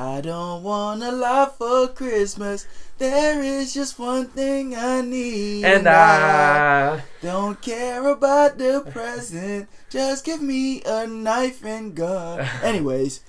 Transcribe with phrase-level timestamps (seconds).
[0.00, 2.68] I don't want a lot for Christmas.
[2.98, 5.64] There is just one thing I need.
[5.64, 7.02] And I.
[7.20, 9.68] don't care about the present.
[9.90, 12.46] Just give me a knife and gun.
[12.62, 13.22] Anyways,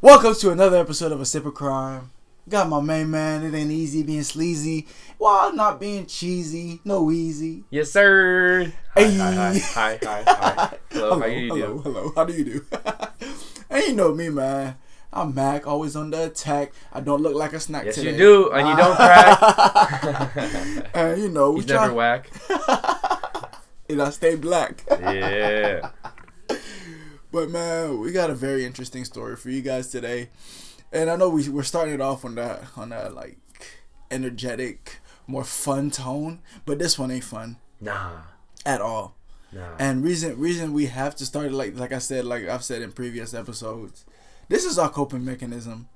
[0.00, 2.10] welcome to another episode of A Sip of Crime.
[2.48, 3.44] Got my main man.
[3.44, 4.86] It ain't easy being sleazy
[5.18, 6.80] while not being cheesy.
[6.86, 7.64] No easy.
[7.68, 8.72] Yes, sir.
[8.94, 9.16] Hi, Hey.
[9.18, 10.24] hi, hi, hi, hi,
[10.56, 10.78] hi.
[10.90, 11.78] Hello, how you hello, do?
[11.82, 12.12] hello.
[12.16, 12.64] How do you do?
[13.68, 14.76] and you know me, man.
[15.12, 16.72] I'm Mac, always on the attack.
[16.92, 18.12] I don't look like a snack Yes, today.
[18.12, 20.86] you do, and you don't crack.
[20.94, 22.30] and you know, we He's never whack.
[23.88, 24.84] and I stay black.
[24.90, 25.90] Yeah.
[27.30, 30.30] But man, we got a very interesting story for you guys today,
[30.90, 33.36] and I know we we're starting it off on that on that like
[34.10, 38.22] energetic, more fun tone, but this one ain't fun Nah.
[38.64, 39.14] at all.
[39.52, 39.76] Nah.
[39.78, 42.80] And reason reason we have to start it like like I said, like I've said
[42.80, 44.06] in previous episodes,
[44.48, 45.88] this is our coping mechanism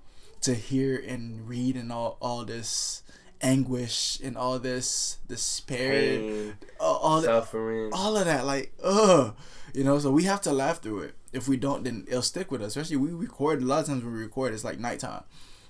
[0.42, 3.02] to hear and read and all all this
[3.40, 7.90] anguish and all this despair, Pain, all, all that suffering.
[7.92, 9.34] all of that like ugh
[9.74, 11.14] you know so we have to laugh through it.
[11.32, 14.04] If we don't then it'll stick with us especially we record a lot of times
[14.04, 15.24] when we record it's like nighttime.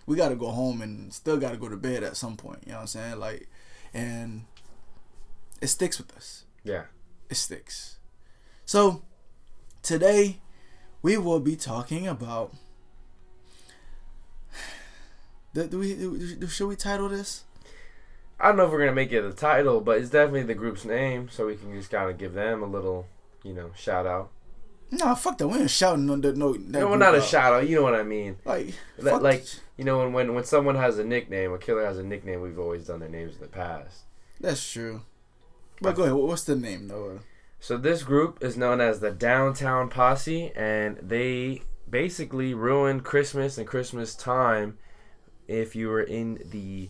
[0.05, 2.65] We got to go home and still got to go to bed at some point
[2.67, 3.19] you know what i'm saying?
[3.19, 3.49] Like
[3.95, 4.45] and
[5.61, 6.45] it sticks with us.
[6.65, 6.85] Yeah.
[7.31, 7.99] it sticks.
[8.65, 9.03] So
[9.83, 10.41] today
[11.03, 12.55] we will be talking about
[15.55, 17.45] do, do we do, should we title this
[18.41, 20.85] I don't know if we're gonna make it the title, but it's definitely the group's
[20.85, 23.07] name, so we can just kind of give them a little,
[23.45, 24.31] you know, shout out.
[24.91, 27.53] no fuck that we ain't shouting on the no No, well, group not a shout
[27.53, 27.69] out.
[27.69, 28.37] You know what I mean?
[28.45, 29.45] like like
[29.77, 32.41] you know, when, when when someone has a nickname, a killer has a nickname.
[32.41, 34.01] We've always done their names in the past.
[34.41, 35.03] That's true.
[35.81, 36.15] But go ahead.
[36.15, 37.21] What's the name, Noah?
[37.61, 43.67] So this group is known as the Downtown Posse, and they basically ruined Christmas and
[43.69, 44.79] Christmas time.
[45.49, 46.89] If you were in the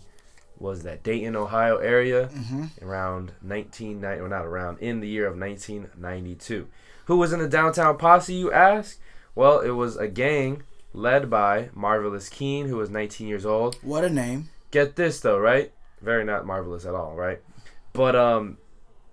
[0.59, 2.85] was that Dayton, Ohio area Mm-hmm.
[2.85, 6.69] around 1990, or not around in the year of 1992.
[7.07, 8.35] Who was in the Downtown Posse?
[8.35, 8.99] You ask.
[9.35, 10.63] Well, it was a gang
[10.93, 13.77] led by Marvallous Keene, who was 19 years old.
[13.83, 14.51] What a name.
[14.71, 15.73] Get this though, right?
[16.01, 17.41] Very not marvelous at all, right?
[17.93, 18.59] But um,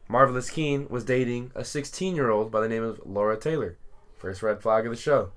[0.08, 3.78] Marvallous Keene was dating a 16 year old by the name of Laura Taylor.
[4.18, 5.30] First red flag of the show.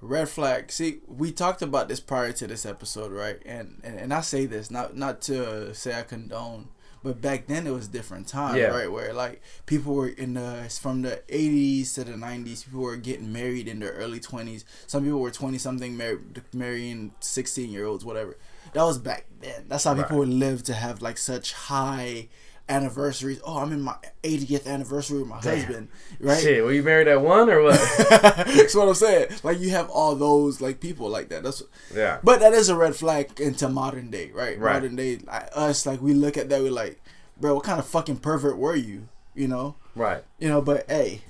[0.00, 0.70] Red flag.
[0.70, 3.40] See, we talked about this prior to this episode, right?
[3.46, 6.68] And and, and I say this not not to say I condone,
[7.02, 8.66] but back then it was different time, Yeah.
[8.66, 8.92] right?
[8.92, 13.32] Where like people were in the from the eighties to the nineties, people were getting
[13.32, 14.64] married in their early twenties.
[14.86, 18.36] Some people were twenty something married marrying sixteen year olds, whatever.
[18.74, 19.64] That was back then.
[19.68, 20.28] That's how people Right.
[20.28, 22.28] would live to have like such high
[22.68, 23.40] anniversaries.
[23.44, 25.56] Oh, I'm in my 80th anniversary with my Damn.
[25.58, 25.88] husband,
[26.20, 26.40] right?
[26.42, 27.78] Shit, were you married at one or what?
[28.10, 29.28] That's what I'm saying.
[29.42, 31.42] Like you have all those like people like that.
[31.42, 31.62] That's
[31.94, 32.18] yeah.
[32.22, 34.58] but that is a red flag into modern day, right?
[34.58, 34.74] Right.
[34.74, 37.00] Modern day, like, us like we look at that, we're like,
[37.38, 39.08] bro, what kind of fucking pervert were you?
[39.34, 40.24] You know, Right.
[40.38, 40.62] you know.
[40.62, 41.20] But hey,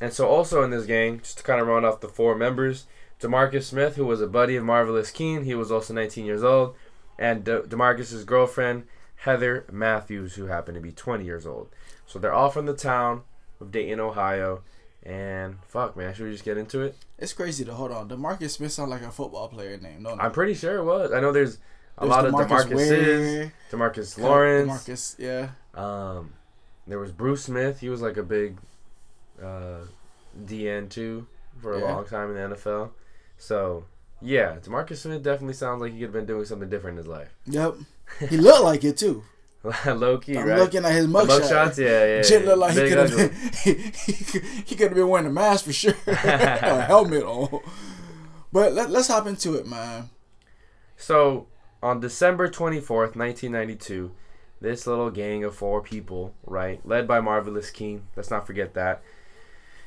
[0.00, 2.86] And so also in this gang, just to kind of run off the four members,
[3.20, 6.76] Demarcus Smith, who was a buddy of Marvallous Keene, he was also 19 years old,
[7.18, 8.84] and De- Demarcus's girlfriend
[9.16, 11.68] Heather Matthews, who happened to be 20 years old.
[12.06, 13.22] So they're all from the town
[13.60, 14.62] of Dayton, Ohio.
[15.02, 16.96] And fuck, man, should we just get into it?
[17.18, 18.08] it's crazy to hold on.
[18.08, 20.02] Demarcus Smith sound like a football player name.
[20.02, 20.22] No, no.
[20.22, 21.12] I'm pretty sure it was.
[21.12, 21.58] I know there's
[21.96, 24.70] a There's lot of DeMarcus Ware, Demarcus Lawrence.
[24.84, 25.48] Demarcus, yeah.
[25.74, 26.34] Um,
[26.86, 27.80] there was Bruce Smith.
[27.80, 28.58] He was like a big
[29.42, 29.80] uh,
[30.44, 31.26] DN too
[31.62, 31.94] for a Yeah.
[31.94, 32.90] long time in the NFL.
[33.38, 33.84] So
[34.20, 37.06] yeah, Demarcus Smith definitely sounds like he could have been doing something different in his
[37.06, 37.34] life.
[37.46, 37.74] Yep.
[38.28, 39.22] He looked like it too.
[39.86, 40.58] Low key, I'm right?
[40.58, 41.40] looking at his mugshot.
[41.40, 42.40] mugshots, yeah, yeah.
[42.40, 42.46] Yeah.
[42.46, 43.72] looked like he Big could have been, he,
[44.12, 47.60] he, he could have been wearing a mask for sure, a helmet on.
[48.52, 50.10] But let, let's hop into it, man.
[50.96, 51.48] So
[51.82, 54.12] on December 24th, 1992,
[54.60, 59.02] this little gang of four people, right, led by Marvallous Keene, let's not forget that,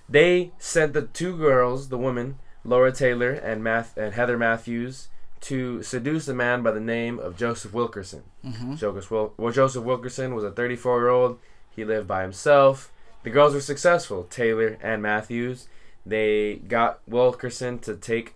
[0.08, 5.08] they sent the two girls, the women, Laura Taylor and Math and Heather Matthews,
[5.42, 8.24] to seduce a man by the name of Joseph Wilkerson.
[8.46, 8.76] Mm-hmm.
[8.76, 11.40] Joseph, Wil- well, Joseph Wilkerson was a 34 year old.
[11.70, 12.92] He lived by himself.
[13.24, 15.68] The girls were successful, Taylor and Matthews.
[16.06, 18.36] They got Wilkerson to take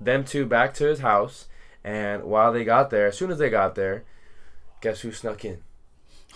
[0.00, 1.46] them two back to his house.
[1.84, 4.04] And while they got there, as soon as they got there,
[4.80, 5.62] guess who snuck in?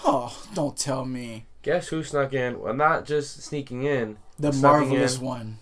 [0.05, 2.61] Oh, don't tell me Guess who snuck in?
[2.61, 5.25] Well, not just sneaking in, the marvelous in.
[5.25, 5.59] one.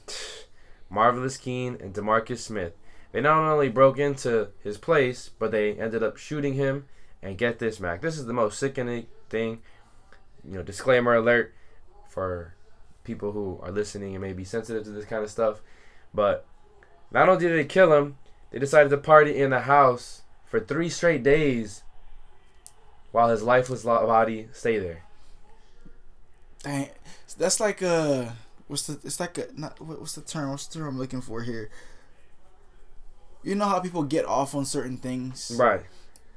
[0.89, 2.73] Marvallous Keene and Demarcus Smith.
[3.13, 6.87] They not only broke into his place, but they ended up shooting him.
[7.21, 8.01] And get this, Mac.
[8.01, 9.61] This is the most sickening thing.
[10.45, 11.53] You know, disclaimer alert
[12.09, 12.55] for
[13.03, 15.61] people who are listening and may be sensitive to this kind of stuff.
[16.15, 16.47] But
[17.11, 18.19] not only did they kill him,
[18.51, 21.83] they decided to party in the house for three straight days
[23.11, 25.03] while his lifeless body stayed there.
[26.63, 26.91] Dang,
[27.37, 28.99] that's like a what's the?
[29.05, 30.51] It's like a not what- what's the term?
[30.51, 31.71] What's the term I'm looking for here?
[33.49, 35.81] You know how people get off on certain things, Right.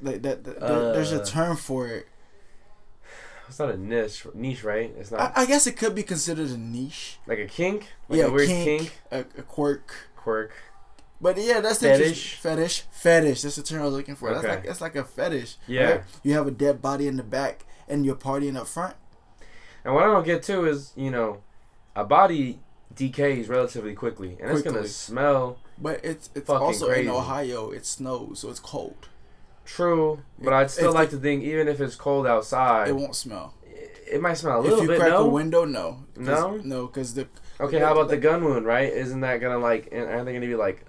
[0.02, 0.44] Like that.
[0.46, 2.08] that- there- there's a Uh, term for it.
[3.50, 4.94] It's not a niche, niche, right?
[4.98, 8.19] It's not I, I guess it could be considered a niche, like a kink, like
[8.19, 9.92] yeah, a weird kink, kink, A, a quirk.
[10.16, 10.54] quirk.
[11.19, 12.36] But yeah, that's the Fetish?
[12.36, 12.86] Fetish.
[12.92, 13.42] Fetish.
[13.42, 14.30] That's the term I was looking for.
[14.34, 14.56] That's Okay.
[14.56, 15.58] like that's like a fetish.
[15.68, 15.90] Yeah.
[15.92, 16.04] right?
[16.24, 18.96] You have a dead body in the back, and you're partying up front.
[19.84, 21.42] And what I don't get too is, you know,
[21.94, 22.62] a body
[22.96, 27.01] decays relatively quickly, and it's gonna smell But it's it's Fucking also crazy.
[27.01, 27.72] in Ohio.
[27.72, 29.10] It snows, so it's cold.
[29.66, 30.19] true.
[30.39, 32.95] But It- I'd still like it- to think, even if it's cold outside, It it,
[32.95, 33.54] won't smell.
[34.12, 34.83] It might smell a little bit.
[34.83, 35.00] If you bit.
[35.00, 35.25] crack No.
[35.25, 36.04] a window, no.
[36.18, 36.60] No?
[36.63, 37.28] no, because the
[37.60, 38.66] okay, how about the gun wound?
[38.66, 38.92] Right?
[38.92, 39.89] Isn't that gonna like?
[39.94, 40.86] Aren't they gonna be like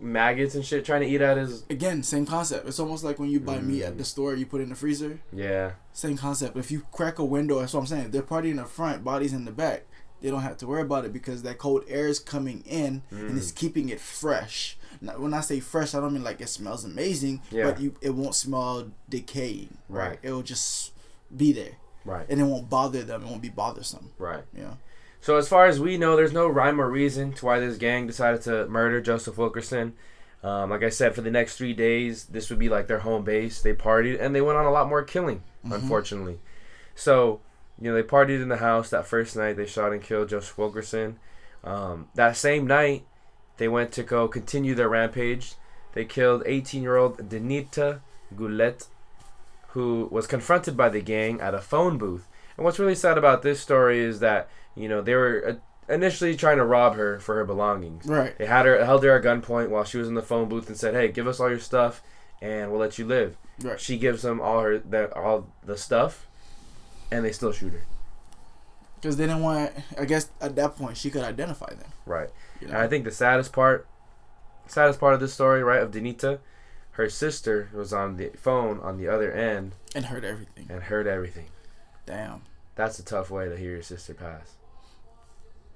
[0.00, 1.64] maggots and shit trying to eat at his?
[1.70, 2.68] again same concept.
[2.68, 3.86] It's almost like when you buy meat Mm.
[3.88, 5.20] at the store, you put it in the freezer.
[5.32, 5.72] Yeah.
[5.92, 6.56] Same concept.
[6.56, 8.10] If you crack a window, that's what I'm saying.
[8.10, 9.84] They're partying in the front, bodies in the back.
[10.24, 13.30] They don't have to worry about it because that cold air is coming in and
[13.32, 13.36] Mm.
[13.36, 14.78] it's keeping it fresh.
[15.02, 17.64] Now, when I say fresh, I don't mean like it smells amazing, Yeah.
[17.64, 19.76] but you it won't smell decaying.
[19.86, 20.18] Right.
[20.22, 20.92] It will just
[21.36, 21.72] be there,
[22.06, 22.24] Right.
[22.30, 23.22] and it won't bother them.
[23.22, 24.12] It won't be bothersome.
[24.18, 24.44] Right.
[24.56, 24.76] Yeah.
[25.20, 28.06] So as far as we know, there's no rhyme or reason to why this gang
[28.06, 29.92] decided to murder Joseph Wilkerson.
[30.42, 33.24] Um, like I said, for the next three days, this would be like their home
[33.24, 33.60] base.
[33.60, 35.74] They partied and they went on a lot more killing, Mhm.
[35.74, 36.40] unfortunately.
[36.94, 37.40] So,
[37.80, 39.56] you know, they partied in the house that first night.
[39.56, 41.18] They shot and killed Joseph Wilkerson.
[41.62, 43.04] Um, that same night,
[43.56, 45.54] they went to go continue their rampage.
[45.92, 48.00] They killed 18-year-old Danita
[48.34, 48.88] Gullette,
[49.68, 52.28] who was confronted by the gang at a phone booth.
[52.56, 55.44] And what's really sad about this story is that you know they were
[55.88, 58.06] uh, initially trying to rob her for her belongings.
[58.06, 58.36] Right.
[58.38, 60.76] They had her held her at gunpoint while she was in the phone booth and
[60.76, 62.02] said, "Hey, give us all your stuff,
[62.40, 63.80] and we'll let you live." Right.
[63.80, 66.28] She gives them all her the, all the stuff,
[67.10, 67.82] and they still shoot her.
[69.00, 69.72] Because they didn't want.
[69.98, 71.90] I guess at that point she could identify them.
[72.06, 72.30] Right.
[72.60, 73.86] You And I think the saddest part,
[74.66, 76.38] saddest part of this story, right, of Danita,
[76.92, 80.66] her sister was on the phone on the other end And heard everything.
[80.70, 81.46] and heard everything.
[82.06, 82.42] Damn.
[82.76, 84.52] That's a tough way to hear your sister pass.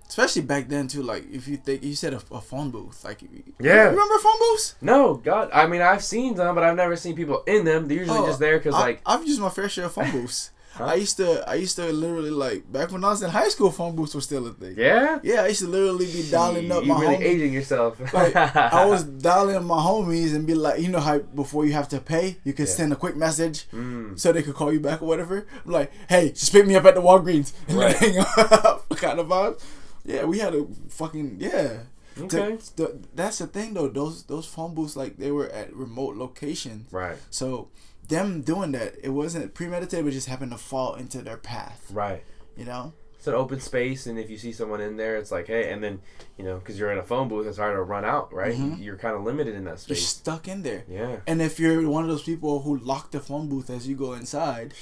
[0.09, 1.03] Especially back then too.
[1.03, 3.05] Like if you think you said a, a phone booth.
[3.05, 3.21] Like
[3.61, 3.85] Yeah.
[3.85, 4.75] You remember phone booths?
[4.81, 7.89] No, God, I mean I've seen them, but I've never seen people in them.
[7.89, 10.51] They're usually Oh, just there because like I've used my fair share of phone booths.
[10.75, 10.85] Huh?
[10.85, 13.71] I used to I used to literally like back when I was in high school,
[13.73, 14.75] phone booths were still a thing.
[14.79, 15.19] yeah.
[15.23, 17.23] Yeah, I used to literally be dialing up you my really homies.
[17.25, 17.99] aging yourself.
[18.15, 21.89] Like I was dialing my homies and be like, you know how before you have
[21.89, 22.73] to pay, you can Yeah.
[22.73, 25.47] send a quick message Mm, so they could call you back or whatever.
[25.65, 27.97] I'm like, hey, just pick me up at the Walgreens and Right.
[27.97, 29.61] hang up, kind of vibe.
[30.05, 31.79] Yeah, we had a fucking yeah.
[32.19, 32.57] okay.
[32.77, 33.89] The- the- that's the thing though.
[33.89, 36.93] Those those phone booths like they were at remote locations.
[36.93, 37.17] Right.
[37.31, 37.69] So
[38.09, 41.91] them doing that, it wasn't premeditated, but just happened to fall into their path.
[41.93, 42.25] Right.
[42.57, 42.93] You know.
[43.17, 45.83] It's an open space, and if you see someone in there, it's like, hey, and
[45.83, 46.01] then
[46.37, 48.55] you know, because you're in a phone booth, it's hard to run out, right?
[48.57, 48.81] Mhm.
[48.83, 50.07] You're kind of limited in that You're space.
[50.07, 50.85] stuck in there.
[50.89, 51.17] Yeah.
[51.27, 54.13] And if you're one of those people who lock the phone booth as you go
[54.13, 54.73] inside,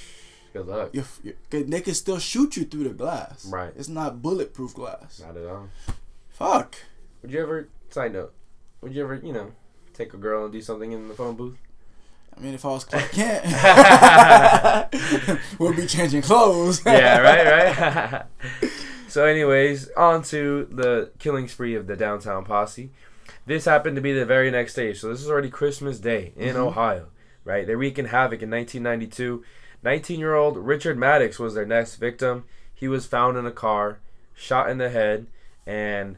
[0.53, 0.91] Good luck.
[0.93, 3.47] you're, you're, they can still shoot you through the glass.
[3.47, 3.73] Right.
[3.75, 5.19] It's not bulletproof glass.
[5.25, 5.69] Not at all.
[6.29, 6.77] Fuck.
[7.23, 7.69] Would you ever?
[7.89, 8.35] Side note.
[8.83, 9.53] Would you ever, you know,
[9.95, 11.57] take a girl and do something in the phone booth?
[12.35, 13.45] I mean, if I was Clark Kent,
[15.59, 16.83] we'll be changing clothes.
[16.85, 17.47] yeah, right,
[18.13, 18.71] right.
[19.09, 22.91] so, anyways, on to the killing spree of the downtown posse.
[23.47, 26.57] This happened to be the very next day, so this is already Christmas Day in
[26.57, 26.67] Mhm.
[26.67, 27.07] Ohio,
[27.45, 27.67] right?
[27.67, 29.45] They're wreaking havoc in 1992.
[29.85, 32.45] 19-year-old Richard Maddox was their next victim.
[32.75, 34.01] He was found in a car,
[34.35, 35.27] shot in the head,
[35.65, 36.17] and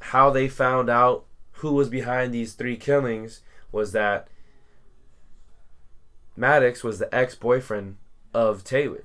[0.00, 1.24] how they found out
[1.60, 3.40] who was behind these three killings
[3.72, 4.28] was that
[6.36, 7.96] Maddox was the ex-boyfriend
[8.34, 9.04] of Taylor,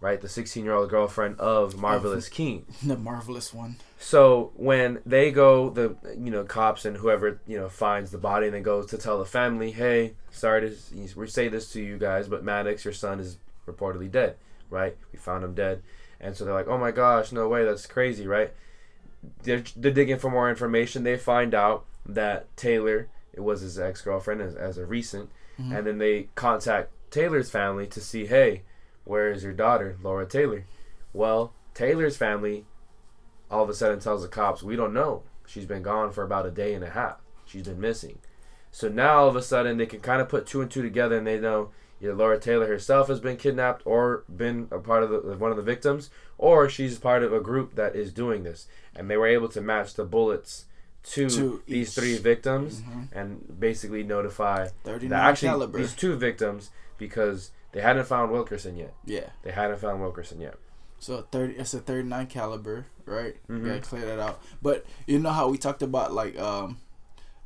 [0.00, 0.20] right?
[0.20, 2.66] The 16-year-old girlfriend of Marvallous King.
[2.82, 3.76] the marvelous one.
[3.98, 8.46] So when they go, the you know cops and whoever you know finds the body
[8.46, 10.76] and then goes to tell the family, hey, sorry to
[11.16, 14.36] we say this to you guys, but Maddox, your son, is reportedly dead,
[14.70, 14.96] right?
[15.12, 15.82] We found him dead,
[16.20, 18.52] and so they're like, oh my gosh, no way, that's crazy, right?
[19.42, 21.02] They're, they're digging for more information.
[21.02, 25.76] They find out that Taylor, it was his ex girlfriend as, as of recent, Mhm.
[25.76, 28.62] and then they contact Taylor's family to see, hey,
[29.04, 30.64] where is your daughter, Laura Taylor?
[31.12, 32.66] Well, Taylor's family
[33.50, 35.22] all of a sudden tells the cops, we don't know.
[35.46, 37.16] She's been gone for about a day and a half.
[37.46, 38.18] She's been missing.
[38.70, 41.16] So now all of a sudden they can kind of put two and two together
[41.16, 45.10] and they know either Laura Taylor herself has been kidnapped or been a part of
[45.10, 48.68] the, one of the victims, or she's part of a group that is doing this.
[48.94, 50.66] And they were able to match the bullets
[51.12, 51.94] to To these each.
[51.94, 53.08] three victims Mhm.
[53.12, 55.78] and basically notify 39 that actually caliber.
[55.78, 58.94] these two victims because they hadn't found Wilkerson yet.
[59.04, 59.30] yeah.
[59.42, 60.56] They hadn't found Wilkerson yet.
[61.00, 63.36] So a thirty, it's a thirty-nine caliber, right?
[63.48, 63.64] Mhm.
[63.66, 64.42] Gotta clear that out.
[64.60, 66.78] But you know how we talked about like um,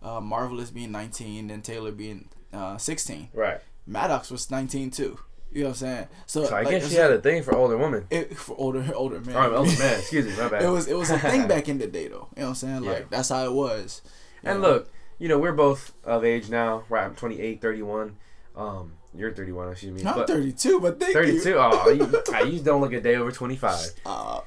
[0.02, 3.28] uh, Marvallous being nineteen and Taylor being uh, sixteen.
[3.34, 3.60] Right.
[3.86, 5.18] Maddox was nineteen too.
[5.52, 6.06] You know what I'm saying?
[6.26, 8.06] So, So I like, guess she had a thing for older women.
[8.10, 9.36] it, for older older men.
[9.36, 9.98] Older man.
[9.98, 10.32] Excuse me.
[10.42, 10.62] My bad.
[10.62, 12.28] it was it was a thing back in the day though.
[12.36, 12.82] You know what I'm saying?
[12.82, 13.04] Like Yeah.
[13.10, 14.02] that's how it was.
[14.42, 14.68] And know?
[14.68, 16.84] look, you know, we're both of age now.
[16.88, 18.16] Right, I'm 28, 31.
[18.56, 20.08] Um, you're 31, excuse me.
[20.08, 21.48] I'm but 32, but thank 32.
[21.50, 21.56] you.
[21.58, 23.90] Oh, you, ah, you don't look a day over 25.
[24.06, 24.40] Uh,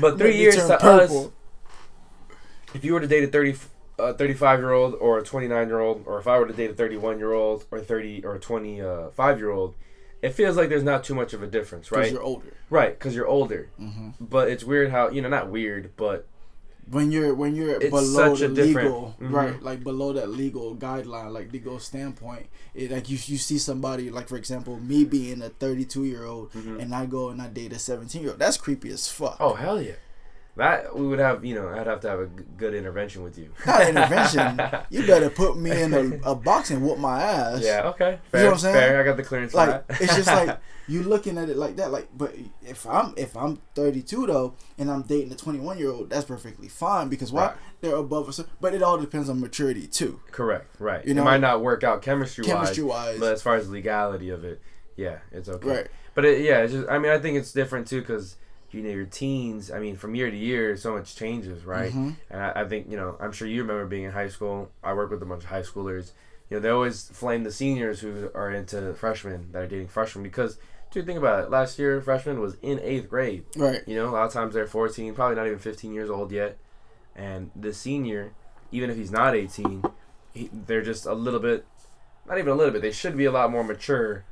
[0.00, 1.26] But three years to purple.
[1.26, 1.30] us,
[2.74, 3.56] if you were to date a 30,
[3.98, 6.70] uh, 35 year old or a 29 year old, or if I were to date
[6.70, 9.74] a 31 year old or 30 or 25 year old,
[10.22, 12.12] it feels like there's not too much of a difference, because right?
[12.12, 12.52] you're older.
[12.68, 13.70] Right, because you're older.
[13.78, 16.26] hmm But it's weird how, you know, not weird, but
[16.90, 19.32] When you're when you're It's below such the legal Mhm.
[19.32, 24.10] right, like below that legal guideline, like legal standpoint, it like you you see somebody
[24.10, 26.80] like for example me being a 32 year old Mhm.
[26.82, 28.40] and I go and I date a 17 year old.
[28.40, 29.36] That's creepy as fuck.
[29.40, 29.98] oh, hell yeah.
[30.60, 33.38] That we would have, you know, I'd have to have a g- good intervention with
[33.38, 33.50] you.
[33.66, 34.60] Not intervention.
[34.90, 37.62] you better put me in a, a box and whoop my ass.
[37.62, 38.18] Yeah, okay.
[38.34, 38.74] You know what I'm saying?
[38.74, 39.00] fair.
[39.00, 40.00] I got the clearance like for that.
[40.02, 42.34] it's just like you looking at it like that like but
[42.66, 46.66] if i'm if i'm 32 though and i'm dating a 21 year old that's perfectly
[46.68, 47.56] fine because why Right.
[47.80, 51.04] they're above us but it all depends on maturity too Correct, right.
[51.04, 53.70] You it know- might not work out chemistry, chemistry wise, wise but as far as
[53.70, 54.60] legality of it,
[54.96, 55.68] yeah, it's okay.
[55.68, 55.86] right
[56.16, 58.34] But it, yeah, it's just I mean I think it's different too because
[58.70, 59.70] you know your teens.
[59.70, 61.92] I mean from year to year, so much changes, right?
[61.92, 62.16] Mhm.
[62.30, 64.70] And I, I think you know I'm sure you remember being in high school.
[64.82, 66.12] I work with a bunch of high schoolers.
[66.48, 70.22] You know they always flame the seniors who are into freshmen that are dating freshmen
[70.22, 70.58] because.
[70.92, 71.50] Dude, think about it.
[71.52, 73.44] Last year, freshman was in eighth grade.
[73.54, 76.32] right You know, a lot of times they're 14, probably not even 15 years old
[76.32, 76.58] yet.
[77.14, 78.32] And the senior,
[78.72, 79.84] even if he's not 18,
[80.34, 81.64] he, they're just a little bit,
[82.26, 84.24] not even a little bit, they should be a lot more mature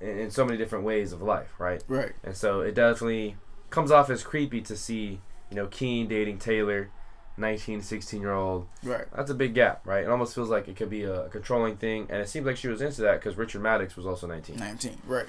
[0.00, 1.82] in, in so many different ways of life, right?
[1.88, 3.34] right And so it definitely
[3.74, 6.90] comes off as creepy to see, you know, Keene dating Taylor,
[7.36, 8.66] 19, 16 year old.
[8.82, 10.04] right That's a big gap, right?
[10.04, 12.06] It almost feels like it could be a controlling thing.
[12.08, 14.56] And it seems like she was into that because Richard Maddox was also 19.
[14.56, 15.26] 19 right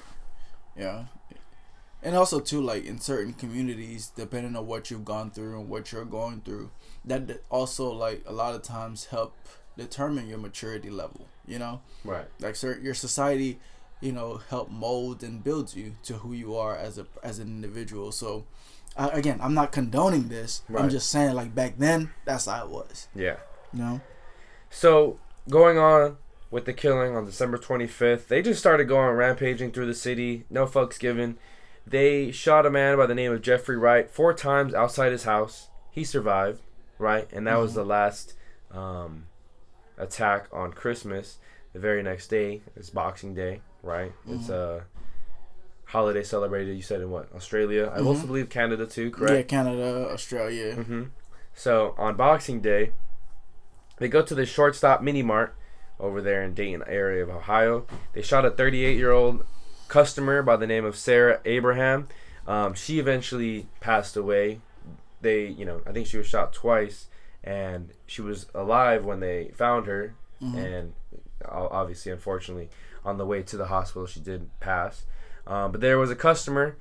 [0.76, 1.04] yeah
[2.02, 5.90] and also too like in certain communities depending on what you've gone through and what
[5.90, 6.70] you're going through
[7.04, 9.34] that also like a lot of times help
[9.78, 12.26] determine your maturity level you know Right.
[12.40, 13.58] like sir, your society
[14.00, 17.48] you know help mold and build you to who you are as a as an
[17.48, 18.44] individual so
[18.96, 22.70] uh, again i'm not condoning this i'm just saying like back then that's how it
[22.70, 23.36] was Yeah.
[23.72, 24.00] you know
[24.70, 26.16] So going on
[26.50, 30.44] with the killing on December 25th, they just started going rampaging through the city.
[30.48, 31.38] No fucks given.
[31.86, 35.68] They shot a man by the name of Jeffrey Wright four times outside his house.
[35.90, 36.60] He survived,
[36.98, 37.28] right?
[37.32, 37.74] And that was Mhm.
[37.76, 38.34] the last
[38.72, 39.26] um,
[39.98, 41.38] attack on Christmas.
[41.72, 44.12] The very next day is Boxing Day, right?
[44.28, 44.50] It's Mhm.
[44.80, 44.84] a
[45.84, 46.76] holiday celebrated.
[46.76, 47.90] You said in what Australia?
[47.94, 49.10] I also believe Canada too.
[49.10, 49.32] Correct?
[49.34, 51.04] Yeah canada australia hmm
[51.54, 52.92] So on Boxing Day,
[53.98, 55.54] they go to the shortstop mini mart
[55.98, 57.86] over there in Dayton area of Ohio.
[58.12, 59.44] They shot a 38 year old
[59.88, 62.08] customer by the name of Sarah Abraham.
[62.46, 64.60] Um, she eventually passed away.
[65.22, 67.06] They, you know, I think she was shot twice,
[67.42, 70.14] and she was alive when they found her.
[70.42, 70.54] Mhm.
[70.54, 70.92] And
[71.50, 72.68] obviously, unfortunately,
[73.04, 75.04] on the way to the hospital, she did pass.
[75.46, 76.76] Um, but there was a customer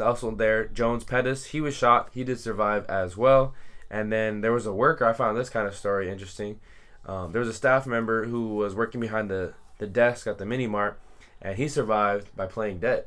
[0.00, 1.46] also there, Jones Pettis.
[1.46, 2.10] He was shot.
[2.12, 3.54] He did survive as well.
[3.90, 5.04] And then there was a worker.
[5.04, 6.60] I found this kind of story interesting.
[7.06, 10.44] Um, there was a staff member who was working behind the, the desk at the
[10.44, 11.00] mini mart,
[11.40, 13.06] and he survived by playing dead.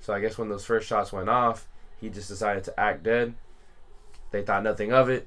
[0.00, 1.66] So I guess when those first shots went off,
[2.00, 3.34] he just decided to act dead.
[4.30, 5.26] They thought nothing of it.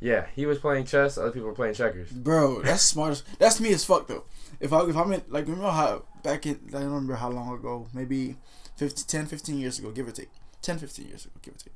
[0.00, 1.18] Yeah, he was playing chess.
[1.18, 2.10] Other people were playing checkers.
[2.10, 3.12] Bro, that's smart.
[3.12, 4.24] as- That's me as fuck though.
[4.60, 7.52] If I if I'm in like remember how back in I don't remember how long
[7.54, 8.36] ago, maybe
[8.76, 10.30] 50, 10, 15 years ago, give or take.
[10.62, 11.72] 10, 15 years ago, give or take.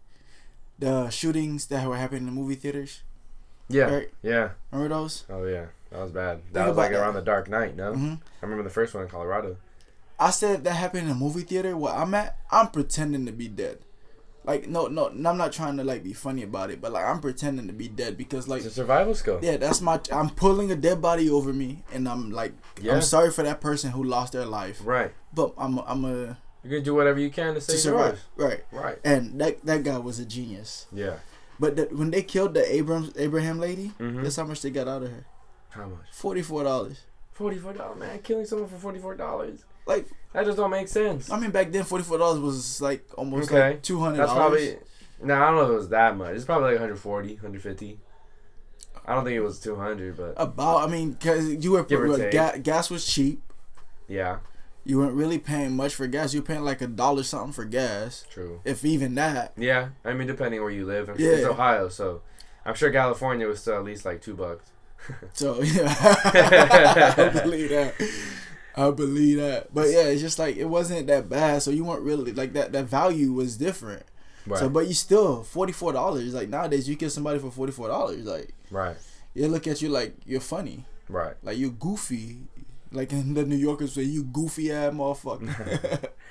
[0.78, 3.02] The shootings that were happening in the movie theaters.
[3.68, 4.10] Yeah, Right.
[4.22, 4.50] yeah.
[4.70, 5.24] Remember those?
[5.30, 6.42] Oh yeah, that was bad.
[6.52, 7.00] That Think was like that.
[7.00, 7.76] around the Dark Knight.
[7.76, 9.56] No, hmm I remember the first one in Colorado.
[10.18, 12.36] I said that happened in a movie theater where I'm at.
[12.50, 13.78] I'm pretending to be dead.
[14.44, 17.20] Like no, no, I'm not trying to like be funny about it, but like I'm
[17.20, 19.38] pretending to be dead because like It's a survival skill.
[19.42, 20.00] yeah, that's my.
[20.10, 22.94] I'm pulling a dead body over me, and I'm like, Yeah.
[22.96, 25.12] I'm sorry for that person who lost their life, Right.
[25.32, 28.64] but I'm, I'm a You're gonna do whatever you can to to survive, right?
[28.72, 28.98] Right.
[29.04, 30.86] And that that guy was a genius.
[30.92, 31.18] Yeah.
[31.60, 34.24] But the, when they killed the Abrams Abraham lady, Mhm.
[34.24, 35.24] guess how much they got out of her?
[35.70, 36.06] How much?
[36.10, 37.02] Forty four dollars.
[37.30, 38.18] Forty four dollars, man.
[38.22, 39.64] Killing someone for forty four dollars.
[39.86, 41.30] Like That just don't make sense.
[41.30, 43.70] I mean, back then forty four dollars was like almost Okay.
[43.70, 44.76] like two hundred That's probably.
[45.22, 46.34] No, I don't know if it was that much.
[46.34, 47.98] It's probably like 140, 150.
[49.06, 52.00] I don't think it was two hundred, but About, I mean, because you were Give
[52.00, 52.32] or take.
[52.32, 53.40] ga- gas was cheap.
[54.08, 54.38] yeah,
[54.84, 56.34] You weren't really paying much for gas.
[56.34, 58.60] You're paying like a dollar something for gas, true.
[58.64, 59.52] if even that.
[59.56, 61.08] Yeah, I mean depending where you live.
[61.08, 62.22] I'm sure it's Ohio, so
[62.64, 64.70] I'm sure California was still at least like two bucks.
[65.34, 65.84] So yeah,
[67.16, 67.94] I believe that.
[68.76, 69.72] I believe that.
[69.74, 71.62] But yeah, it's just like it wasn't that bad.
[71.62, 72.72] So you weren't really like that.
[72.72, 74.04] That value was different.
[74.46, 74.58] Right.
[74.58, 76.34] So, but you still forty four dollars.
[76.34, 78.24] Like nowadays, you get somebody for forty four dollars.
[78.24, 78.96] Like right.
[79.34, 81.34] they look at you like you're funny, Right.
[81.42, 82.38] like you're goofy.
[82.90, 86.10] Like in the New Yorkers say, you goofy ass motherfucker.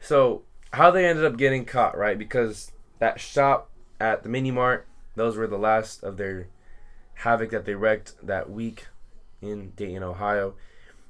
[0.00, 0.42] So
[0.72, 2.16] how they ended up getting caught, right?
[2.16, 6.46] Because that shop at the mini mart, those were the last of their
[7.14, 8.86] havoc that they wrecked that week
[9.42, 10.54] in Dayton, Ohio.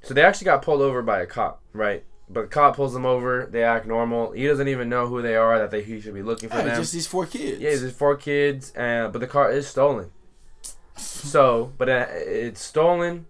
[0.06, 2.04] So they actually got pulled over by a cop, right?
[2.28, 3.46] But the cop pulls them over.
[3.50, 4.30] They act normal.
[4.32, 5.58] He doesn't even know who they are.
[5.58, 6.76] That they he should be looking for Hey, them.
[6.76, 7.60] just these four kids.
[7.60, 10.10] Yeah, there's four kids, and but the car is stolen.
[10.96, 13.26] So, but uh, it's stolen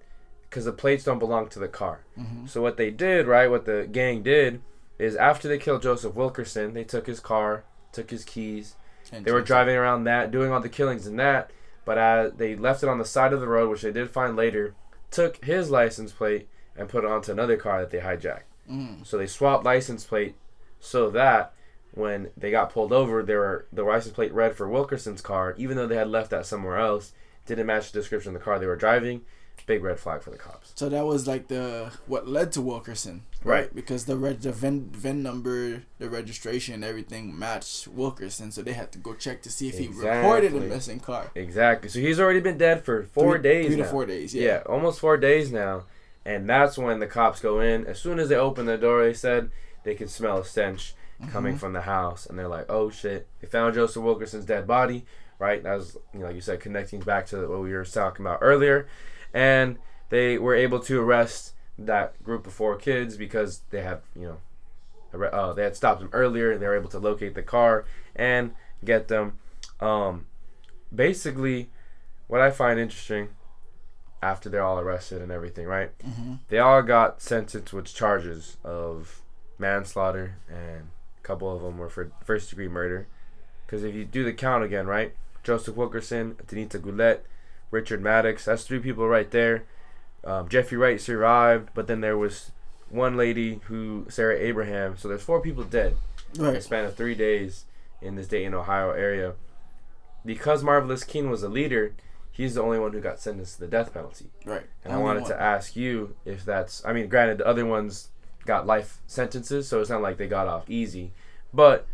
[0.49, 2.01] because the plates don't belong to the car.
[2.19, 2.49] Mhm.
[2.49, 3.51] So what they did, right?
[3.51, 4.61] What the gang did
[4.99, 8.77] is after they killed Joseph Wilkerson, they took his car, took his keys.
[9.13, 11.51] They were driving around that, doing all the killings and that.
[11.85, 14.37] But uh, they left it on the side of the road, which they did find
[14.37, 14.75] later.
[15.11, 18.43] Took his license plate and put it onto another car that they hijacked.
[18.71, 19.07] Mm.
[19.07, 20.35] So they swapped license plate
[20.81, 21.53] so that
[21.93, 25.77] when they got pulled over, they were the license plate read for Wilkerson's car, even
[25.77, 27.13] though they had left that somewhere else.
[27.47, 29.23] Didn't match the description of the car they were driving.
[29.67, 30.73] Big red flag for the cops.
[30.77, 33.75] So that was like the what led to Wilkerson, Right.
[33.75, 38.93] Because the reg, the VIN, VIN number, the registration, everything matched Wilkerson, so they had
[38.93, 41.31] to go check to see if he reported a missing car.
[41.35, 41.89] Exactly.
[41.89, 43.83] So he's already been dead for four Three- days three now.
[43.85, 44.35] to four days.
[44.35, 44.43] yeah.
[44.45, 44.63] Yeah.
[44.67, 45.85] almost four days now.
[46.27, 47.87] And that's when the cops go in.
[47.87, 49.51] As soon as they open the door, they said
[49.85, 50.95] they could smell a stench
[51.31, 51.59] coming Mhm.
[51.61, 55.07] from the house, and they're like, "Oh shit!" They found Joseph Wilkerson's dead body.
[55.39, 58.27] Right, that was you know, like you said, connecting back to what we were talking
[58.27, 58.89] about earlier,
[59.33, 59.79] and
[60.09, 64.39] they were able to arrest that group of four kids because they had you
[65.15, 66.59] know, uh, they had stopped them earlier.
[66.59, 67.85] They were able to locate the car
[68.17, 69.39] and get them.
[69.81, 70.27] Um,
[70.95, 71.71] basically,
[72.27, 73.29] what I find interesting
[74.23, 75.97] after they're all arrested and everything, right?
[75.99, 76.41] Mhm.
[76.49, 79.23] They all got sentenced with charges of
[79.59, 83.07] manslaughter, and a couple of them were for first degree murder.
[83.67, 85.15] Because if you do the count again, right?
[85.43, 87.21] Joseph Wilkerson, Danita Gullette,
[87.71, 89.65] Richard Maddox, that's three people right there.
[90.25, 92.51] Um, Jeffrey Wright survived, but then there was
[92.89, 94.97] one lady who, Sarah Abraham.
[94.97, 95.97] So there's four people dead
[96.35, 97.65] in a span of three days
[98.01, 99.35] in this Dayton, Ohio area.
[100.25, 101.95] Because Marvallous King was a leader,
[102.37, 104.27] he's the only one who got sentenced to the death penalty.
[104.45, 104.65] Right.
[104.85, 105.31] And I wanted one.
[105.31, 106.85] to ask you if that's.
[106.85, 108.09] I mean, granted, the other ones
[108.45, 111.13] got life sentences, so it's not like they got off easy.
[111.53, 111.87] But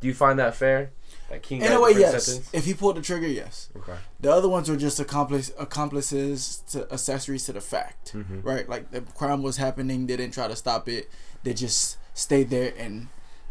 [0.00, 0.90] do you find that fair?
[1.30, 2.24] That King In a way, yes.
[2.24, 2.50] sentence?
[2.52, 3.70] If he pulled the trigger, yes.
[3.76, 3.96] Okay.
[4.20, 8.12] The other ones were just accomplice accomplices to accessories to the fact.
[8.12, 8.40] Mm-hmm.
[8.42, 8.68] Right.
[8.68, 11.10] Like the crime was happening, they didn't try to stop it.
[11.42, 13.08] They just stayed there and,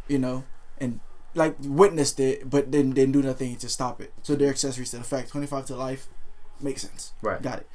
[0.08, 0.46] you know,
[0.80, 1.00] and
[1.34, 4.14] like witnessed it, but then didn't do nothing to stop it.
[4.24, 5.30] So they're accessories to the fact.
[5.30, 6.08] Twenty five to life,
[6.64, 7.14] makes sense.
[7.22, 7.42] Right.
[7.42, 7.68] Got it.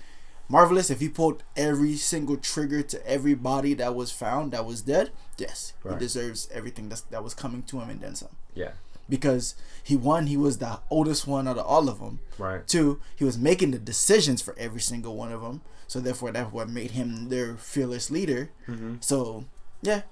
[0.49, 0.91] Marvallous.
[0.91, 5.11] If he pulled every single trigger to every body that was found that was dead,
[5.39, 5.95] yes, Right.
[5.95, 8.37] he deserves everything that's, that was coming to him and then some.
[8.55, 8.73] Yeah.
[9.09, 12.21] Because he one, he was the oldest one out of all of them.
[12.39, 12.67] Right.
[12.67, 15.63] Two, he was making the decisions for every single one of them.
[15.89, 18.51] So therefore, that's what made him their fearless leader.
[18.69, 18.97] Mm-hmm.
[19.01, 19.45] So
[19.83, 20.03] yeah,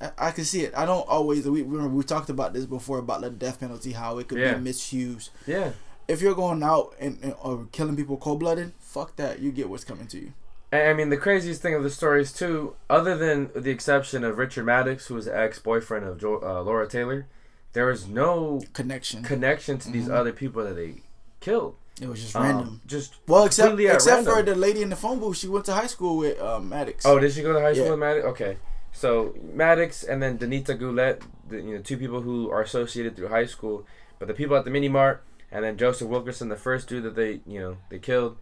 [0.00, 0.74] I, I can see it.
[0.76, 1.48] I don't always.
[1.48, 4.54] We we, we talked about this before about the death penalty, how it could Yeah.
[4.54, 5.30] be misused.
[5.46, 5.72] Yeah.
[6.12, 9.40] If you're going out and, and or killing people cold blooded, fuck that.
[9.40, 10.32] You get what's coming to you.
[10.70, 14.22] And I mean, the craziest thing of the story is too, other than the exception
[14.24, 17.26] of Richard Maddox, who was the ex-boyfriend of jo- uh, Laura Taylor,
[17.72, 19.22] there was no Connection.
[19.22, 20.14] connection to these Mhm.
[20.18, 21.02] other people that they
[21.40, 21.76] killed.
[22.00, 22.80] It was just Um, random.
[22.86, 25.86] just Well, except except for the lady in the phone booth, she went to high
[25.86, 27.04] school with um, Maddox.
[27.06, 27.90] Oh, did she go to high school Yeah.
[27.92, 28.26] with Maddox?
[28.32, 28.56] Okay.
[28.92, 33.28] So Maddox and then Danita Gullette, the, you know, two people who are associated through
[33.28, 33.86] high school,
[34.18, 35.22] but the people at the mini mart,
[35.52, 38.38] and then Joseph Wilkerson, the first dude that they, you know, they killed.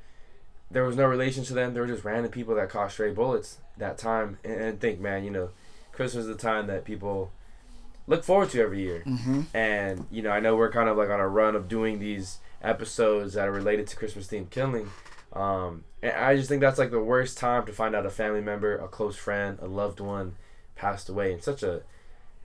[0.70, 1.74] There was no relation to them.
[1.74, 4.38] They were just random people that caught stray bullets that time.
[4.44, 5.50] And, and think, man, you know,
[5.92, 7.32] Christmas is the time that people
[8.06, 9.02] look forward to every year.
[9.04, 9.42] Mm-hmm.
[9.52, 12.38] And you know, I know we're kind of like on a run of doing these
[12.62, 14.90] episodes that are related to Christmas themed killing.
[15.32, 18.40] Um, and I just think that's like the worst time to find out a family
[18.40, 20.36] member, a close friend, a loved one
[20.76, 21.82] passed away in such a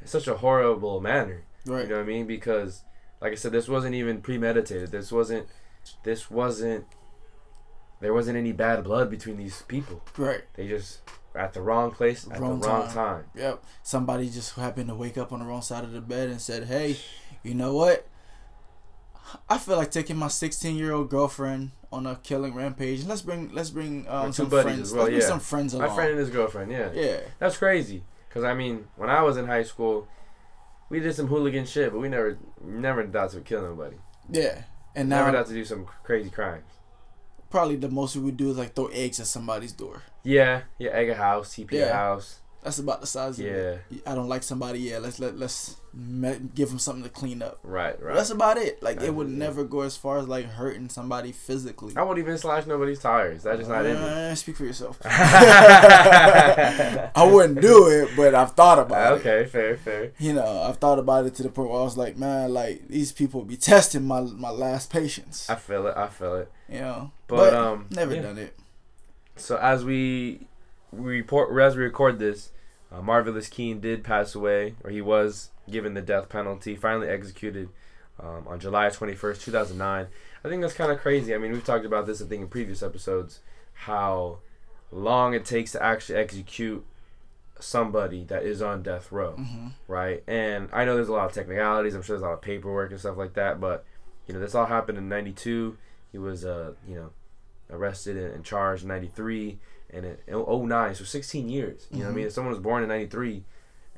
[0.01, 1.43] in such a horrible manner.
[1.65, 1.83] Right.
[1.83, 2.27] You know what I mean?
[2.27, 2.81] Because
[3.21, 4.91] like I said, this wasn't even premeditated.
[4.91, 5.47] This wasn't
[6.03, 6.85] this wasn't
[8.01, 10.01] there wasn't any bad blood between these people.
[10.17, 10.41] Right.
[10.55, 11.01] They just
[11.33, 12.93] were at the wrong place at Wrong the wrong time.
[12.93, 13.23] time.
[13.35, 13.63] Yep.
[13.83, 16.65] Somebody just happened to wake up on the wrong side of the bed and said,
[16.65, 16.97] "Hey,
[17.43, 18.07] you know what?
[19.49, 23.05] I feel like taking my 16 year old girlfriend on a killing rampage.
[23.05, 24.93] Let's bring let's bring um, some friends.
[24.93, 25.89] well, let's bring some friends along.
[25.89, 26.71] My friend and his girlfriend.
[26.71, 26.91] Yeah.
[26.93, 28.03] yeah, That's crazy.
[28.29, 30.09] Cause I mean, when I was in high school,
[30.95, 33.97] we did some hooligan shit, but we never never thought to kill nobody.
[34.31, 34.63] yeah.
[34.95, 36.63] And now never thought to do some crazy crimes.
[37.49, 40.03] probably the most we would do is like throw eggs at somebody's door.
[40.23, 42.39] Yeah, yeah, egg a house, TP a house.
[42.65, 43.79] That's about the size of it.
[43.91, 44.79] Yeah, I don't like somebody.
[44.79, 47.59] Yeah, let's let let's me- give them something to clean up.
[47.63, 48.15] right, right.
[48.15, 48.81] That's about it.
[48.81, 49.37] Like That it would is it.
[49.37, 51.93] never go as far as like hurting somebody physically.
[51.95, 53.43] I won't even slash nobody's tires.
[53.43, 54.03] That's just not in me.
[54.03, 54.99] Uh, Speak for yourself.
[55.05, 59.19] I wouldn't do it, but I've thought about it.
[59.25, 60.11] okay, fair, fair.
[60.19, 62.87] You know, I've thought about it to the point where I was like, man, like
[62.87, 65.47] these people be testing my my last patience.
[65.49, 65.95] I feel it.
[65.95, 66.51] I feel it.
[66.67, 68.23] You know, But, um, never yeah.
[68.23, 68.55] done it.
[69.35, 70.47] So as we
[70.91, 72.51] we report as we record this,
[72.95, 77.69] uh, Marvallous Keene did pass away, or he was given the death penalty, finally executed
[78.19, 80.07] um, on July twenty first, two thousand nine.
[80.43, 81.33] I think that's kind of crazy.
[81.33, 83.39] I mean, we've talked about this I think in previous episodes,
[83.73, 84.39] how
[84.91, 86.85] long it takes to actually execute
[87.59, 90.23] somebody that is on death row, hmm right?
[90.27, 91.95] And I know there's a lot of technicalities.
[91.95, 93.85] I'm sure there's a lot of paperwork and stuff like that, but
[94.27, 95.77] you know, this all happened in '92.
[96.11, 97.09] He was, uh, you know,
[97.69, 99.59] arrested and, and charged in 93
[99.91, 102.15] and in 09 so 16 years you know what i Mhm.
[102.15, 103.43] mean if someone was born in 93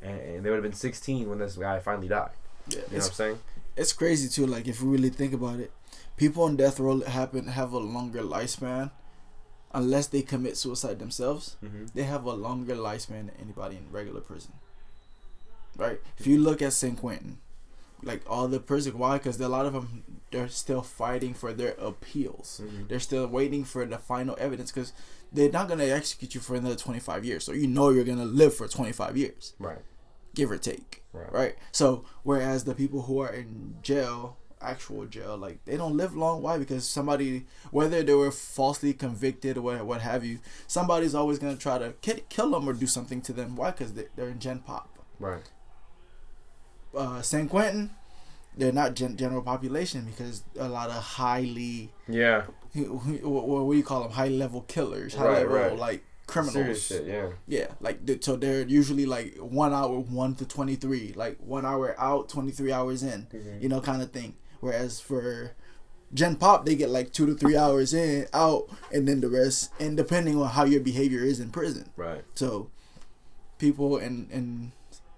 [0.01, 2.31] and, and they would have been 16 when this guy finally died
[2.69, 3.39] Yeah, you know what i'm saying
[3.75, 4.47] it's crazy too.
[4.47, 5.71] Like if you really think about it,
[6.15, 8.89] people on death row happen have a longer lifespan,
[9.71, 11.57] unless they commit suicide themselves.
[11.63, 11.85] mm-hmm.
[11.93, 14.53] They have a longer lifespan than anybody in regular prison.
[15.77, 15.99] Right?
[16.17, 17.37] If you look at San Quentin,
[18.03, 19.17] like all the prison, why?
[19.17, 22.61] Because a lot of them they're still fighting for their appeals.
[22.63, 22.87] Mm-hmm.
[22.87, 24.93] They're still waiting for the final evidence because
[25.31, 27.43] they're not gonna execute you for another twenty five years.
[27.43, 29.79] So you know you're gonna live for twenty five years, right
[30.35, 31.55] give or take right right?
[31.71, 36.41] So whereas the people who are in jail, actual jail, like they don't live long.
[36.43, 36.57] Why?
[36.57, 41.55] Because somebody, whether they were falsely convicted or what, what have you, somebody's always gonna
[41.55, 43.55] try to ki- kill them or do something to them.
[43.55, 43.71] Why?
[43.71, 44.99] Because they, they're in Gen Pop.
[45.19, 45.49] right
[46.97, 47.91] Uh, San Quentin,
[48.57, 53.83] they're not gen- general population because a lot of highly, yeah what, what do you
[53.83, 54.11] call them?
[54.11, 55.77] High level killers, high Right, level right.
[55.79, 56.83] like criminals.
[56.83, 61.37] shit yeah Yeah, like so they're usually like one hour one to twenty three, like
[61.39, 63.61] one hour out, twenty three hours in, Mhm.
[63.61, 64.35] you know, kind of thing.
[64.59, 65.51] Whereas for
[66.13, 69.71] Gen Pop, they get like two to three hours in, out, and then the rest,
[69.79, 71.91] and depending on how your behavior is in prison.
[71.95, 72.69] right So
[73.57, 74.71] people in in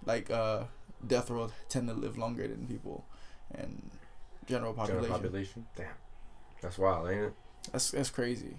[0.05, 0.63] like uh
[1.05, 3.05] death row tend to live longer than people
[3.53, 3.89] and
[4.47, 5.03] general population.
[5.03, 5.87] general population damn
[6.61, 7.33] that's wild ain't it
[7.71, 8.57] That's that's crazy.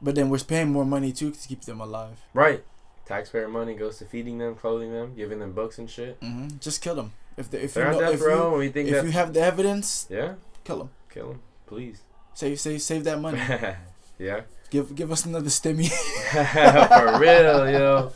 [0.00, 2.18] But then we're paying more money too to keep them alive.
[2.34, 2.64] right
[3.06, 6.58] taxpayer money goes to feeding them clothing them giving them books and shit Mm-hmm.
[6.60, 8.88] Just kill them if they, if they're you know, if you, row and we think
[8.88, 10.34] if you have the evidence, yeah
[10.64, 10.90] kill them.
[11.10, 12.02] kill them please
[12.34, 13.38] Save, save, save that money.
[14.18, 15.88] yeah give, give us another stimmy.
[15.90, 18.12] For real, yo.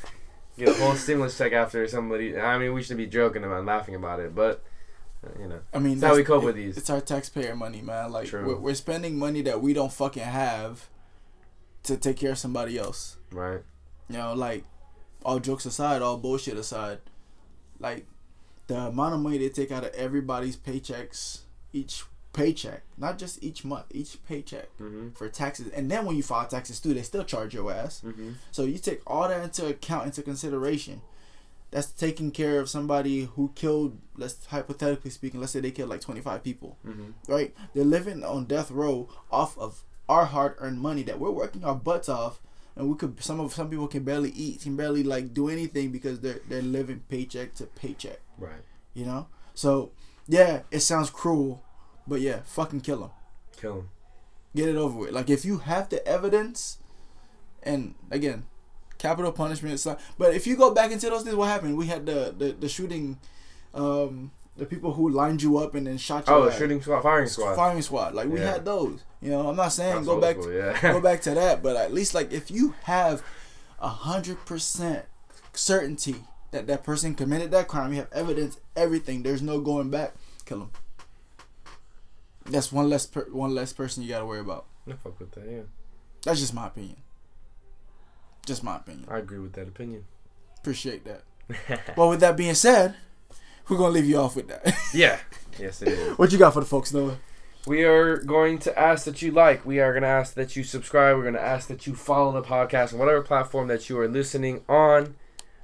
[0.58, 2.36] Get a whole stimulus check after somebody.
[2.38, 4.62] I mean, we should be joking about laughing about it, but
[5.24, 6.76] uh, you know, I mean, That's how we cope it- with these.
[6.76, 8.12] It's our taxpayer money, man.
[8.12, 8.46] Like True.
[8.46, 10.88] we're, we're spending money that we don't fucking have
[11.84, 13.16] to take care of somebody else.
[13.32, 13.60] right?
[14.08, 14.64] You know, like
[15.24, 16.98] all jokes aside, all bullshit aside,
[17.78, 18.06] like
[18.66, 21.40] the amount of money they take out of everybody's paychecks
[21.72, 22.02] each
[22.33, 25.11] paycheck, not just each month, each paycheck Mm-hmm.
[25.11, 28.03] for taxes, and then when you file taxes too, they still charge your ass.
[28.05, 28.33] Mm-hmm.
[28.51, 31.03] So you take all that into account, into consideration.
[31.73, 36.01] That's taking care of somebody who killed, let's hypothetically speaking, let's say they killed like
[36.01, 37.11] 25 people, Mm-hmm.
[37.33, 37.55] right?
[37.75, 42.09] They're living on death row off of our hard-earned money that we're working our butts
[42.09, 42.40] off,
[42.77, 45.90] and we could some of some people can barely eat, can barely like do anything
[45.93, 48.62] because they're they're living paycheck to paycheck, Right.
[48.95, 49.27] you know.
[49.55, 49.93] So
[50.27, 51.62] yeah, it sounds cruel,
[52.11, 53.11] but yeah, fucking kill him.
[53.57, 53.88] Kill him.
[54.55, 55.12] get it over with.
[55.12, 56.79] Like if you have the evidence,
[57.62, 58.44] and again,
[58.99, 59.83] capital punishment.
[60.18, 61.77] But if you go back into those days, what happened?
[61.79, 63.18] We had the the, the shooting,
[63.75, 66.35] um, the people who lined you up and then shot you.
[66.35, 67.55] Oh, the shooting squad, firing squad.
[67.57, 68.14] firing squad.
[68.14, 68.53] Like we Yeah.
[68.53, 69.01] had those.
[69.23, 70.81] You know, I'm not saying That's go back school, yeah.
[70.92, 73.23] go back to that, but at least like if you have
[73.79, 75.05] a hundred percent
[75.53, 76.16] certainty
[76.53, 79.23] that that person committed that crime, you have evidence, everything.
[79.23, 80.14] There's no going back.
[80.46, 80.70] Kill him.
[82.50, 84.66] That's one less per- one less person you gotta worry about.
[84.88, 85.44] I fuck with that.
[85.48, 85.62] Yeah,
[86.24, 86.96] That's just my opinion.
[88.46, 89.06] Just my opinion.
[89.10, 90.04] I agree with that opinion.
[90.58, 91.22] Appreciate that.
[91.96, 92.94] well, with that being said,
[93.68, 94.74] we're gonna leave you off with that.
[94.94, 95.18] yeah.
[95.58, 96.18] Yes, it is.
[96.18, 97.18] what you got for the folks, Noah?
[97.66, 99.66] We are going to ask that you like.
[99.66, 101.16] We are going to ask that you subscribe.
[101.16, 104.08] We're going to ask that you follow the podcast on whatever platform that you are
[104.08, 105.16] listening on.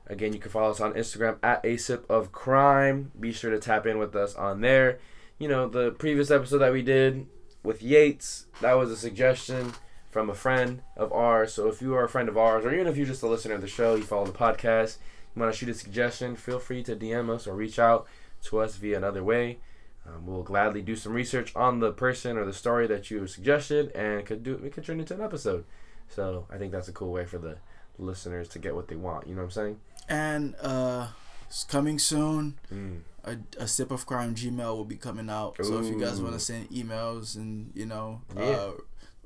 [0.07, 3.12] Again, you can follow us on Instagram at a sip of crime.
[3.18, 4.99] Be sure to tap in with us on there.
[5.38, 7.27] You know, the previous episode that we did
[7.62, 9.75] with Yates, that was a suggestion
[10.11, 11.53] from a friend of ours.
[11.53, 13.55] So if you are a friend of ours, or even if you're just a listener
[13.55, 14.96] of the show, you follow the podcast,
[15.35, 18.07] you want to shoot a suggestion, feel free to DM us or reach out
[18.44, 19.59] to us via another way.
[20.07, 23.90] Um, we'll gladly do some research on the person or the story that you suggested,
[23.92, 25.64] and could do we could turn it into an episode.
[26.09, 27.59] So I think that's a cool way for the
[27.99, 29.27] listeners to get what they want.
[29.27, 29.81] You know what I'm saying?
[30.09, 31.09] And uh,
[31.49, 32.55] it's coming soon.
[32.72, 33.01] Mm.
[33.27, 35.57] A, a sip of crime Gmail will be coming out.
[35.62, 38.43] So if you guys want to send emails and you know, Yeah.
[38.45, 38.73] uh,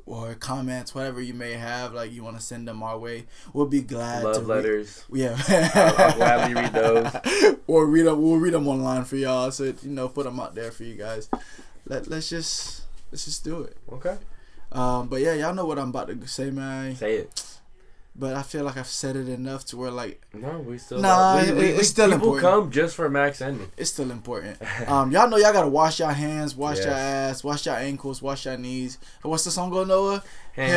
[0.06, 3.66] or comments, whatever you may have, like you want to send them our way, we'll
[3.66, 5.04] be glad to Love re- letters.
[5.12, 5.36] yeah,
[5.74, 7.60] I'll- I'll gladly read those.
[7.66, 8.20] or read them.
[8.22, 9.50] We'll read them online for y'all.
[9.52, 11.28] So you know, put them out there for you guys.
[11.86, 12.82] Let Let's just
[13.12, 13.76] let's just do it.
[13.92, 14.16] Okay.
[14.72, 16.96] Um, but yeah, y'all know what I'm about to say, man.
[16.96, 17.44] Say it.
[18.16, 20.98] But I feel like I've said it enough to where like No, we still.
[20.98, 22.42] Nah, we, we, it- it's still people important.
[22.42, 23.70] come just for Max ending.
[23.76, 24.58] it's still important.
[24.88, 27.36] Um, y'all know y'all gotta wash your hands, wash your Yes.
[27.36, 28.98] ass, wash your ankles, wash your knees.
[29.22, 30.22] What's the song go, Noah?
[30.52, 30.68] Head,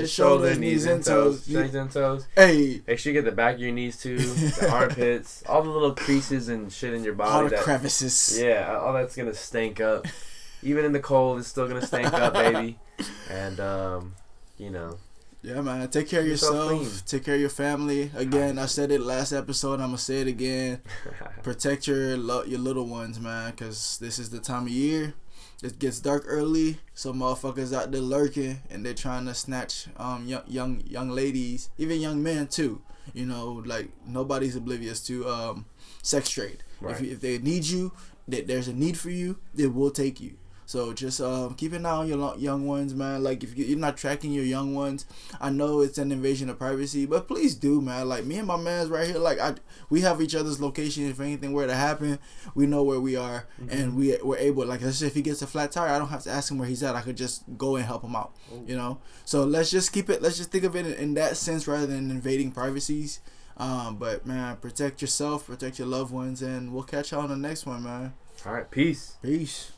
[0.00, 1.46] Head, shoulders, knees, and toes.
[1.46, 2.26] Knees and toes.
[2.34, 5.68] Hey, Make sure you get the back of your knees too, the armpits, all the
[5.68, 7.48] little creases and shit in your all body.
[7.50, 8.40] the That, crevices.
[8.40, 10.06] yeah, all that's gonna stink up.
[10.62, 12.78] Even in the cold, it's still gonna stink up, baby.
[13.30, 14.14] And um,
[14.58, 14.98] you know,
[15.42, 15.88] Yeah, man.
[15.88, 17.06] Take care of yourself yourself.
[17.06, 18.10] Take care of your family.
[18.14, 19.74] Again, I said it last episode.
[19.80, 20.82] I'm gonna say it again.
[21.42, 25.14] Protect your lo- your little ones, man, because this is the time of year.
[25.62, 30.26] It gets dark early, so motherfuckers out there lurking, and they're trying to snatch um
[30.26, 32.82] young young young ladies, even young men too.
[33.14, 35.64] You know, like nobody's oblivious to um
[36.02, 36.62] sex trade.
[36.82, 36.96] Right.
[36.96, 37.92] If if they need you,
[38.28, 40.36] that there's a need for you, they will take you.
[40.70, 43.24] So just um, keep an eye on your young ones, man.
[43.24, 45.04] Like if you- you're not tracking your young ones,
[45.40, 48.08] I know it's an invasion of privacy, but please do, man.
[48.08, 49.56] Like me and my man's right here, like I,
[49.88, 51.08] we have each other's location.
[51.10, 52.20] If anything were to happen,
[52.54, 54.64] we know where we are, and we we're able.
[54.64, 56.58] Like let's say if he gets a flat tire, I don't have to ask him
[56.58, 56.94] where he's at.
[56.94, 58.36] I could just go and help him out.
[58.64, 59.00] You know.
[59.24, 60.22] So let's just keep it.
[60.22, 63.18] Let's just think of it in, in that sense rather than invading privacies.
[63.56, 67.36] Um, but man, protect yourself, protect your loved ones, and we'll catch y'all on the
[67.36, 68.14] next one, man.
[68.46, 69.16] all right, peace.
[69.20, 69.72] Peace.